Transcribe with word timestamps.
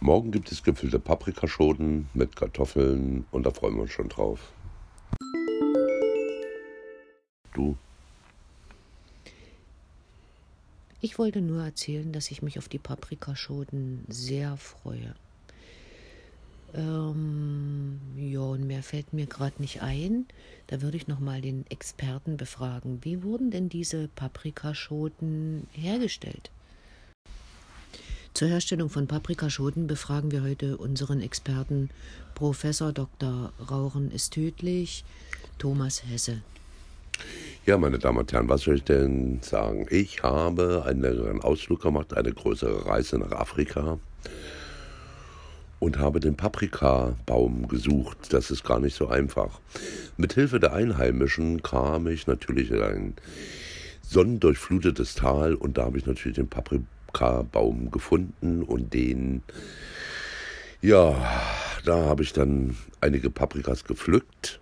Morgen 0.00 0.30
gibt 0.30 0.52
es 0.52 0.62
gefüllte 0.62 1.00
Paprikaschoten 1.00 2.08
mit 2.14 2.36
Kartoffeln 2.36 3.26
und 3.32 3.44
da 3.44 3.50
freuen 3.50 3.74
wir 3.74 3.82
uns 3.82 3.90
schon 3.90 4.08
drauf. 4.08 4.52
Du? 7.52 7.76
Ich 11.00 11.18
wollte 11.18 11.40
nur 11.40 11.64
erzählen, 11.64 12.12
dass 12.12 12.30
ich 12.30 12.42
mich 12.42 12.58
auf 12.58 12.68
die 12.68 12.78
Paprikaschoten 12.78 14.04
sehr 14.08 14.56
freue. 14.56 15.16
Ähm, 16.74 17.98
ja, 18.16 18.40
und 18.40 18.66
mehr 18.68 18.84
fällt 18.84 19.12
mir 19.12 19.26
gerade 19.26 19.60
nicht 19.60 19.82
ein. 19.82 20.26
Da 20.68 20.80
würde 20.80 20.96
ich 20.96 21.08
noch 21.08 21.18
mal 21.18 21.40
den 21.40 21.64
Experten 21.70 22.36
befragen. 22.36 23.00
Wie 23.02 23.24
wurden 23.24 23.50
denn 23.50 23.68
diese 23.68 24.06
Paprikaschoten 24.08 25.66
hergestellt? 25.72 26.50
Zur 28.38 28.46
Herstellung 28.46 28.88
von 28.88 29.08
Paprikaschoten 29.08 29.88
befragen 29.88 30.30
wir 30.30 30.44
heute 30.44 30.76
unseren 30.76 31.20
Experten 31.20 31.90
Professor 32.36 32.92
Dr. 32.92 33.52
Rauchen 33.68 34.12
ist 34.12 34.32
tödlich, 34.32 35.04
Thomas 35.58 36.04
Hesse. 36.08 36.42
Ja, 37.66 37.76
meine 37.78 37.98
Damen 37.98 38.18
und 38.18 38.32
Herren, 38.32 38.48
was 38.48 38.60
soll 38.60 38.76
ich 38.76 38.84
denn 38.84 39.40
sagen? 39.42 39.88
Ich 39.90 40.22
habe 40.22 40.84
einen 40.86 41.00
längeren 41.00 41.40
Ausflug 41.40 41.82
gemacht, 41.82 42.16
eine 42.16 42.32
größere 42.32 42.86
Reise 42.86 43.18
nach 43.18 43.32
Afrika 43.32 43.98
und 45.80 45.98
habe 45.98 46.20
den 46.20 46.36
Paprikabaum 46.36 47.66
gesucht. 47.66 48.32
Das 48.32 48.52
ist 48.52 48.62
gar 48.62 48.78
nicht 48.78 48.94
so 48.94 49.08
einfach. 49.08 49.58
Mit 50.16 50.34
Hilfe 50.34 50.60
der 50.60 50.74
Einheimischen 50.74 51.60
kam 51.64 52.06
ich 52.06 52.28
natürlich 52.28 52.70
in 52.70 52.82
ein 52.82 53.14
sonnendurchflutetes 54.02 55.16
Tal 55.16 55.56
und 55.56 55.76
da 55.76 55.86
habe 55.86 55.98
ich 55.98 56.06
natürlich 56.06 56.36
den 56.36 56.46
Paprikabaum 56.46 56.86
gefunden 57.90 58.62
und 58.62 58.94
den, 58.94 59.42
ja, 60.80 61.14
da 61.84 62.04
habe 62.06 62.22
ich 62.22 62.32
dann 62.32 62.76
einige 63.00 63.30
Paprikas 63.30 63.84
gepflückt 63.84 64.60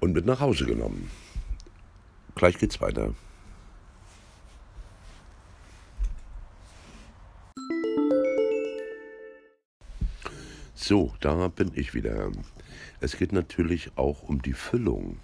und 0.00 0.12
mit 0.12 0.26
nach 0.26 0.40
Hause 0.40 0.66
genommen. 0.66 1.10
Gleich 2.34 2.58
geht's 2.58 2.80
weiter. 2.80 3.14
So, 10.74 11.14
da 11.20 11.48
bin 11.48 11.70
ich 11.74 11.94
wieder. 11.94 12.32
Es 13.00 13.16
geht 13.16 13.32
natürlich 13.32 13.92
auch 13.96 14.22
um 14.22 14.42
die 14.42 14.52
Füllung. 14.52 15.18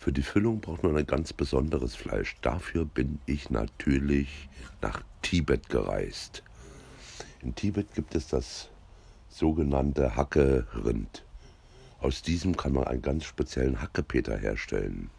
Für 0.00 0.12
die 0.12 0.22
Füllung 0.22 0.62
braucht 0.62 0.82
man 0.82 0.96
ein 0.96 1.06
ganz 1.06 1.34
besonderes 1.34 1.94
Fleisch. 1.94 2.34
Dafür 2.40 2.86
bin 2.86 3.18
ich 3.26 3.50
natürlich 3.50 4.48
nach 4.80 5.02
Tibet 5.20 5.68
gereist. 5.68 6.42
In 7.42 7.54
Tibet 7.54 7.94
gibt 7.94 8.14
es 8.14 8.26
das 8.26 8.70
sogenannte 9.28 10.16
Hackerind. 10.16 11.22
Aus 12.00 12.22
diesem 12.22 12.56
kann 12.56 12.72
man 12.72 12.84
einen 12.84 13.02
ganz 13.02 13.26
speziellen 13.26 13.82
Hackepeter 13.82 14.38
herstellen. 14.38 15.10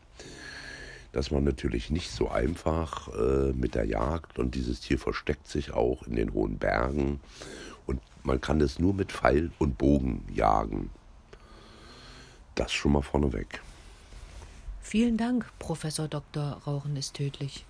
Das 1.12 1.32
war 1.32 1.42
natürlich 1.42 1.92
nicht 1.92 2.09
so 2.09 2.30
einfach 2.30 3.08
äh, 3.09 3.54
mit 3.54 3.76
der 3.76 3.86
Jagd 3.86 4.40
und 4.40 4.56
dieses 4.56 4.82
Tier 4.82 4.98
versteckt 4.98 5.48
sich 5.48 5.74
auch 5.74 6.08
in 6.08 6.16
den 6.16 6.34
hohen 6.34 6.58
Bergen 6.58 7.20
und 7.86 8.02
man 8.24 8.42
kann 8.42 8.59
es 8.62 8.80
nur 8.80 8.96
mit 8.96 9.12
Pfeil 9.12 9.52
und 9.59 9.78
Bogen 9.78 10.26
jagen. 10.34 10.90
Das 12.56 12.72
schon 12.72 12.94
mal 12.94 13.04
vorneweg. 13.04 13.62
Vielen 14.92 15.16
Dank, 15.16 15.45
Professor 15.58 16.09
Dr. 16.09 16.61
Rauchen 16.67 16.97
ist 16.97 17.14
tödlich. 17.14 17.66